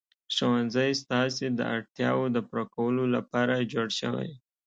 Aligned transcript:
ښوونځی 0.35 0.91
ستاسې 1.01 1.45
د 1.59 1.61
اړتیاوو 1.75 2.25
د 2.35 2.37
پوره 2.47 2.65
کولو 2.75 3.03
لپاره 3.15 3.67
جوړ 3.71 3.87
شوی. 3.99 4.31